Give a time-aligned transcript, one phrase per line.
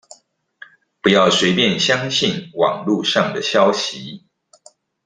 [0.99, 4.25] 不要隨便相信網路上的消息